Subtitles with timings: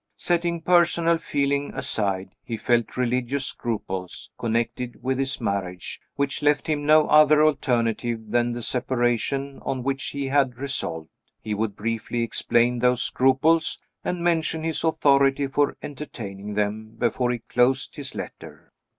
[0.17, 6.83] Setting personal feeling aside, he felt religious scruples (connected with his marriage) which left him
[6.87, 11.11] no other alternative than the separation on which he had resolved.
[11.39, 17.37] He would briefly explain those scruples, and mention his authority for entertaining them, before he
[17.37, 18.71] closed his letter."